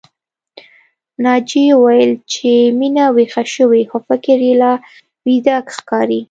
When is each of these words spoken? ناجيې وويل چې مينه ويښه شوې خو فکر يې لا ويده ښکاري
ناجيې 1.25 1.73
وويل 1.77 2.11
چې 2.31 2.51
مينه 2.79 3.05
ويښه 3.15 3.43
شوې 3.55 3.81
خو 3.89 3.97
فکر 4.07 4.37
يې 4.47 4.53
لا 4.61 4.73
ويده 5.25 5.57
ښکاري 5.77 6.19